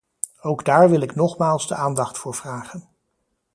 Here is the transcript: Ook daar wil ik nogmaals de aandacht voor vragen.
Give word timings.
Ook 0.41 0.65
daar 0.65 0.89
wil 0.89 0.99
ik 1.01 1.15
nogmaals 1.15 1.67
de 1.67 1.75
aandacht 1.75 2.17
voor 2.17 2.35
vragen. 2.35 2.89